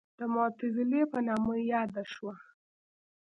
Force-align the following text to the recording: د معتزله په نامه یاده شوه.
د 0.19 0.21
معتزله 0.33 1.01
په 1.11 1.19
نامه 1.27 1.53
یاده 1.73 2.03
شوه. 2.13 2.33